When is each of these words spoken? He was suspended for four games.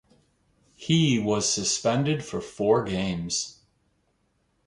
He 0.73 1.19
was 1.19 1.47
suspended 1.47 2.25
for 2.25 2.41
four 2.41 2.83
games. 2.83 3.61